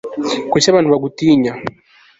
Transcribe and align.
Kuki 0.51 0.65
abantu 0.69 0.89
bagutinya 0.93 1.51